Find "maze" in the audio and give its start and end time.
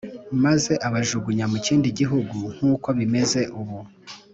0.43-0.73